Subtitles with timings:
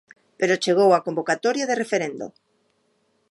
[0.39, 2.25] Pero chegou a convocatoria de referendo.